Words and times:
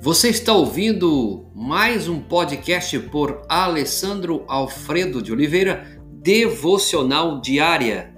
Você 0.00 0.28
está 0.28 0.52
ouvindo 0.52 1.50
mais 1.52 2.08
um 2.08 2.20
podcast 2.20 2.96
por 3.10 3.42
Alessandro 3.48 4.44
Alfredo 4.46 5.20
de 5.20 5.32
Oliveira, 5.32 6.00
Devocional 6.22 7.40
Diária. 7.40 8.14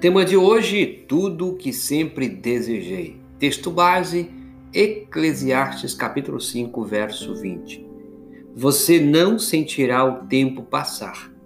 Tema 0.00 0.24
de 0.24 0.36
hoje: 0.36 1.04
Tudo 1.08 1.48
o 1.48 1.56
que 1.56 1.72
sempre 1.72 2.28
desejei. 2.28 3.20
Texto 3.40 3.72
base: 3.72 4.30
Eclesiastes 4.72 5.94
capítulo 5.94 6.40
5, 6.40 6.84
verso 6.84 7.34
20. 7.34 7.84
Você 8.54 9.00
não 9.00 9.36
sentirá 9.36 10.04
o 10.04 10.28
tempo 10.28 10.62
passar 10.62 11.39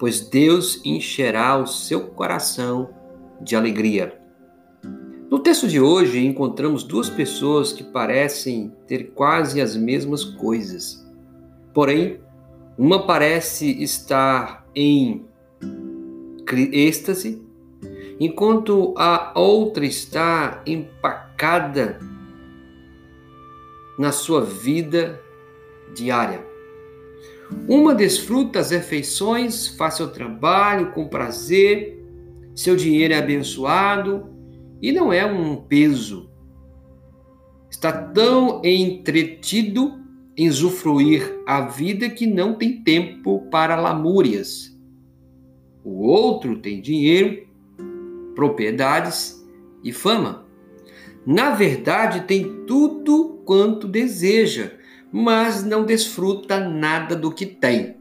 pois 0.00 0.18
Deus 0.18 0.80
encherá 0.82 1.58
o 1.58 1.66
seu 1.66 2.06
coração 2.08 2.88
de 3.38 3.54
alegria. 3.54 4.18
No 5.30 5.38
texto 5.38 5.68
de 5.68 5.78
hoje, 5.78 6.24
encontramos 6.24 6.82
duas 6.82 7.10
pessoas 7.10 7.70
que 7.70 7.84
parecem 7.84 8.74
ter 8.86 9.12
quase 9.12 9.60
as 9.60 9.76
mesmas 9.76 10.24
coisas. 10.24 11.06
Porém, 11.74 12.18
uma 12.78 13.06
parece 13.06 13.70
estar 13.82 14.66
em 14.74 15.26
êxtase, 16.72 17.46
enquanto 18.18 18.94
a 18.96 19.38
outra 19.38 19.84
está 19.84 20.62
empacada 20.66 22.00
na 23.98 24.10
sua 24.12 24.40
vida 24.40 25.20
diária. 25.94 26.49
Uma 27.68 27.94
desfruta 27.94 28.58
as 28.58 28.70
refeições, 28.70 29.68
faz 29.68 29.94
seu 29.94 30.10
trabalho 30.10 30.92
com 30.92 31.08
prazer, 31.08 32.04
seu 32.54 32.76
dinheiro 32.76 33.14
é 33.14 33.18
abençoado 33.18 34.28
e 34.82 34.92
não 34.92 35.12
é 35.12 35.24
um 35.24 35.56
peso. 35.56 36.30
Está 37.70 37.92
tão 37.92 38.60
entretido 38.64 40.00
em 40.36 40.48
usufruir 40.48 41.40
a 41.46 41.60
vida 41.62 42.08
que 42.08 42.26
não 42.26 42.54
tem 42.54 42.82
tempo 42.82 43.46
para 43.50 43.80
lamúrias. 43.80 44.76
O 45.84 46.06
outro 46.06 46.58
tem 46.58 46.80
dinheiro, 46.80 47.46
propriedades 48.34 49.46
e 49.84 49.92
fama. 49.92 50.44
Na 51.26 51.50
verdade, 51.50 52.22
tem 52.22 52.64
tudo 52.66 53.42
quanto 53.44 53.86
deseja 53.86 54.72
mas 55.12 55.64
não 55.64 55.84
desfruta 55.84 56.60
nada 56.60 57.16
do 57.16 57.32
que 57.32 57.46
tem. 57.46 57.96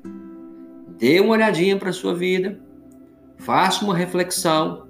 Dê 0.97 1.19
uma 1.19 1.33
olhadinha 1.33 1.77
para 1.77 1.89
a 1.89 1.93
sua 1.93 2.13
vida, 2.13 2.59
faça 3.38 3.83
uma 3.83 3.95
reflexão 3.95 4.88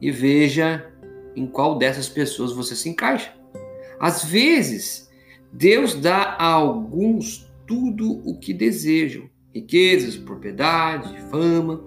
e 0.00 0.10
veja 0.10 0.90
em 1.36 1.46
qual 1.46 1.78
dessas 1.78 2.08
pessoas 2.08 2.52
você 2.52 2.74
se 2.74 2.88
encaixa. 2.88 3.32
Às 4.00 4.24
vezes, 4.24 5.10
Deus 5.52 5.94
dá 5.94 6.36
a 6.38 6.46
alguns 6.46 7.50
tudo 7.66 8.20
o 8.24 8.38
que 8.38 8.52
desejam: 8.52 9.28
riquezas, 9.54 10.16
propriedade, 10.16 11.20
fama. 11.30 11.84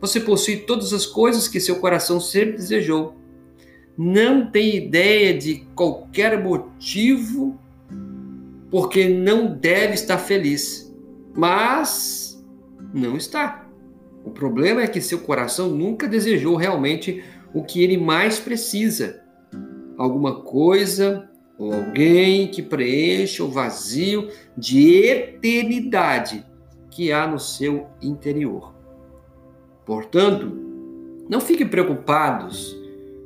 Você 0.00 0.20
possui 0.20 0.58
todas 0.58 0.92
as 0.92 1.06
coisas 1.06 1.48
que 1.48 1.58
seu 1.58 1.80
coração 1.80 2.20
sempre 2.20 2.56
desejou. 2.56 3.16
Não 3.98 4.50
tem 4.50 4.76
ideia 4.76 5.36
de 5.36 5.66
qualquer 5.74 6.42
motivo 6.42 7.58
porque 8.70 9.08
não 9.08 9.54
deve 9.54 9.94
estar 9.94 10.18
feliz, 10.18 10.94
mas 11.34 12.44
não 12.92 13.16
está. 13.16 13.66
O 14.24 14.30
problema 14.30 14.82
é 14.82 14.88
que 14.88 15.00
seu 15.00 15.20
coração 15.20 15.68
nunca 15.68 16.08
desejou 16.08 16.56
realmente 16.56 17.22
o 17.54 17.62
que 17.62 17.82
ele 17.82 17.96
mais 17.96 18.38
precisa. 18.38 19.22
Alguma 19.96 20.42
coisa 20.42 21.30
ou 21.58 21.72
alguém 21.72 22.48
que 22.48 22.62
preencha 22.62 23.44
o 23.44 23.50
vazio 23.50 24.28
de 24.56 25.06
eternidade 25.06 26.44
que 26.90 27.12
há 27.12 27.26
no 27.26 27.38
seu 27.38 27.86
interior. 28.02 28.74
Portanto, 29.84 30.52
não 31.28 31.40
fiquem 31.40 31.68
preocupados 31.68 32.76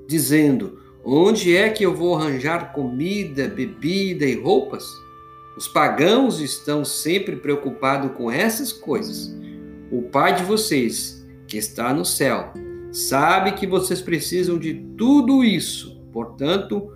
dizendo: 0.06 0.78
onde 1.04 1.56
é 1.56 1.70
que 1.70 1.84
eu 1.84 1.94
vou 1.94 2.14
arranjar 2.14 2.72
comida, 2.72 3.48
bebida 3.48 4.26
e 4.26 4.34
roupas? 4.34 4.84
Os 5.60 5.68
pagãos 5.68 6.40
estão 6.40 6.86
sempre 6.86 7.36
preocupados 7.36 8.12
com 8.16 8.30
essas 8.30 8.72
coisas. 8.72 9.30
O 9.92 10.00
Pai 10.00 10.34
de 10.34 10.42
vocês, 10.42 11.22
que 11.46 11.58
está 11.58 11.92
no 11.92 12.02
céu, 12.02 12.54
sabe 12.90 13.52
que 13.52 13.66
vocês 13.66 14.00
precisam 14.00 14.58
de 14.58 14.72
tudo 14.96 15.44
isso. 15.44 16.00
Portanto, 16.14 16.90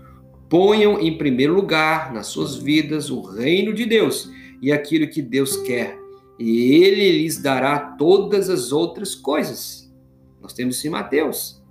ponham 0.48 0.98
em 0.98 1.18
primeiro 1.18 1.52
lugar 1.52 2.10
nas 2.10 2.28
suas 2.28 2.56
vidas 2.56 3.10
o 3.10 3.20
reino 3.20 3.74
de 3.74 3.84
Deus 3.84 4.30
e 4.62 4.72
aquilo 4.72 5.10
que 5.10 5.20
Deus 5.20 5.58
quer, 5.58 5.98
e 6.38 6.82
Ele 6.82 7.18
lhes 7.18 7.36
dará 7.36 7.78
todas 7.78 8.48
as 8.48 8.72
outras 8.72 9.14
coisas. 9.14 9.94
Nós 10.40 10.54
temos 10.54 10.76
isso 10.76 10.86
em 10.86 10.90
Mateus. 10.90 11.62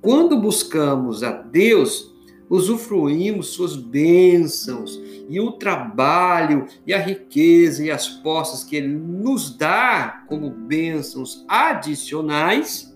Quando 0.00 0.40
buscamos 0.40 1.22
a 1.22 1.30
Deus, 1.30 2.12
usufruímos 2.50 3.50
suas 3.50 3.76
bênçãos 3.76 5.00
e 5.32 5.40
o 5.40 5.52
trabalho 5.52 6.66
e 6.86 6.92
a 6.92 6.98
riqueza 6.98 7.82
e 7.82 7.90
as 7.90 8.06
posses 8.06 8.62
que 8.62 8.76
ele 8.76 8.88
nos 8.88 9.56
dá 9.56 10.26
como 10.28 10.50
bênçãos 10.50 11.42
adicionais, 11.48 12.94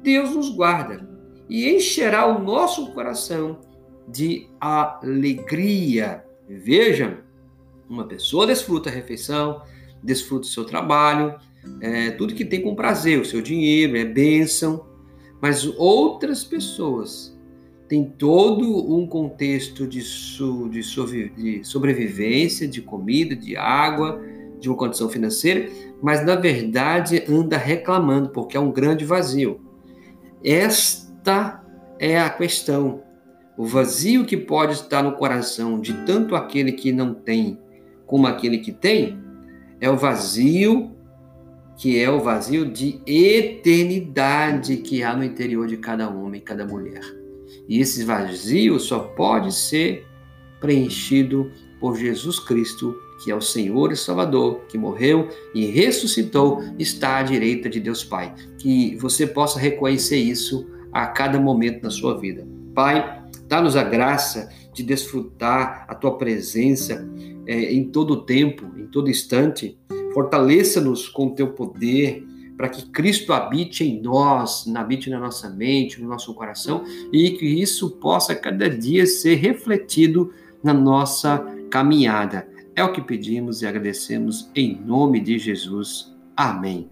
Deus 0.00 0.30
nos 0.30 0.48
guarda 0.48 1.10
e 1.48 1.68
encherá 1.68 2.24
o 2.24 2.38
nosso 2.40 2.92
coração 2.92 3.58
de 4.06 4.46
alegria. 4.60 6.24
Veja, 6.48 7.18
uma 7.88 8.04
pessoa 8.04 8.46
desfruta 8.46 8.88
a 8.88 8.92
refeição, 8.92 9.60
desfruta 10.00 10.46
o 10.46 10.50
seu 10.50 10.64
trabalho, 10.64 11.34
é, 11.80 12.12
tudo 12.12 12.32
que 12.32 12.44
tem 12.44 12.62
com 12.62 12.76
prazer, 12.76 13.20
o 13.20 13.24
seu 13.24 13.42
dinheiro, 13.42 13.96
é 13.96 14.04
bênção, 14.04 14.86
mas 15.40 15.66
outras 15.66 16.44
pessoas 16.44 17.36
tem 17.90 18.04
todo 18.04 18.94
um 18.94 19.04
contexto 19.04 19.84
de, 19.84 20.00
su, 20.00 20.68
de, 20.68 20.80
de 21.30 21.64
sobrevivência, 21.64 22.68
de 22.68 22.80
comida, 22.80 23.34
de 23.34 23.56
água, 23.56 24.22
de 24.60 24.68
uma 24.68 24.78
condição 24.78 25.08
financeira, 25.08 25.68
mas 26.00 26.24
na 26.24 26.36
verdade 26.36 27.24
anda 27.28 27.56
reclamando 27.56 28.28
porque 28.28 28.56
é 28.56 28.60
um 28.60 28.70
grande 28.70 29.04
vazio. 29.04 29.60
Esta 30.44 31.64
é 31.98 32.20
a 32.20 32.30
questão. 32.30 33.02
O 33.58 33.64
vazio 33.64 34.24
que 34.24 34.36
pode 34.36 34.74
estar 34.74 35.02
no 35.02 35.16
coração 35.16 35.80
de 35.80 35.92
tanto 36.06 36.36
aquele 36.36 36.70
que 36.70 36.92
não 36.92 37.12
tem 37.12 37.58
como 38.06 38.28
aquele 38.28 38.58
que 38.58 38.70
tem 38.70 39.18
é 39.80 39.90
o 39.90 39.96
vazio 39.96 40.94
que 41.76 41.98
é 41.98 42.08
o 42.08 42.20
vazio 42.20 42.70
de 42.70 43.00
eternidade 43.04 44.76
que 44.76 45.02
há 45.02 45.16
no 45.16 45.24
interior 45.24 45.66
de 45.66 45.78
cada 45.78 46.08
homem 46.08 46.40
e 46.40 46.44
cada 46.44 46.64
mulher. 46.64 47.20
E 47.68 47.80
esse 47.80 48.04
vazio 48.04 48.78
só 48.78 48.98
pode 49.00 49.54
ser 49.54 50.06
preenchido 50.60 51.50
por 51.80 51.96
Jesus 51.96 52.38
Cristo, 52.38 52.94
que 53.24 53.30
é 53.30 53.34
o 53.34 53.40
Senhor 53.40 53.90
e 53.90 53.96
Salvador, 53.96 54.60
que 54.68 54.76
morreu 54.76 55.28
e 55.54 55.66
ressuscitou, 55.66 56.62
está 56.78 57.18
à 57.18 57.22
direita 57.22 57.68
de 57.68 57.80
Deus 57.80 58.04
Pai. 58.04 58.34
Que 58.58 58.96
você 58.96 59.26
possa 59.26 59.58
reconhecer 59.58 60.18
isso 60.18 60.68
a 60.92 61.06
cada 61.06 61.40
momento 61.40 61.82
da 61.82 61.90
sua 61.90 62.18
vida. 62.18 62.46
Pai, 62.74 63.22
dá-nos 63.46 63.76
a 63.76 63.82
graça 63.82 64.48
de 64.72 64.82
desfrutar 64.82 65.86
a 65.88 65.94
tua 65.94 66.16
presença 66.16 67.08
é, 67.46 67.72
em 67.72 67.84
todo 67.84 68.12
o 68.12 68.24
tempo, 68.24 68.66
em 68.76 68.86
todo 68.86 69.10
instante. 69.10 69.78
Fortaleça-nos 70.12 71.08
com 71.08 71.28
o 71.28 71.34
teu 71.34 71.48
poder, 71.48 72.24
para 72.60 72.68
que 72.68 72.84
Cristo 72.90 73.32
habite 73.32 73.82
em 73.82 74.02
nós, 74.02 74.70
habite 74.76 75.08
na 75.08 75.18
nossa 75.18 75.48
mente, 75.48 75.98
no 75.98 76.06
nosso 76.06 76.34
coração 76.34 76.84
e 77.10 77.30
que 77.30 77.46
isso 77.46 77.92
possa 77.92 78.34
cada 78.34 78.68
dia 78.68 79.06
ser 79.06 79.36
refletido 79.36 80.30
na 80.62 80.74
nossa 80.74 81.38
caminhada. 81.70 82.46
É 82.76 82.84
o 82.84 82.92
que 82.92 83.00
pedimos 83.00 83.62
e 83.62 83.66
agradecemos 83.66 84.50
em 84.54 84.78
nome 84.78 85.20
de 85.20 85.38
Jesus. 85.38 86.14
Amém. 86.36 86.86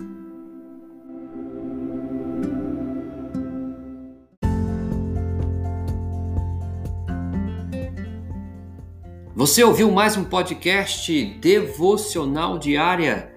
Você 9.36 9.62
ouviu 9.62 9.92
mais 9.92 10.16
um 10.16 10.24
podcast 10.24 11.12
devocional 11.42 12.58
diária? 12.58 13.36